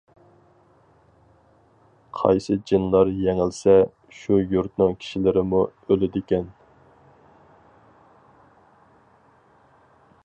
قايسى 2.19 2.55
جىنلار 2.71 3.11
يېڭىلسە، 3.25 3.75
شۇ 4.21 4.39
يۇرتنىڭ 4.55 4.97
كىشىلىرىمۇ 5.03 5.61
ئۆلىدىكەن. 5.89 6.51